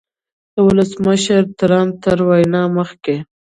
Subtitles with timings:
[0.53, 3.15] د ولسمشر ټرمپ تر وینا مخکې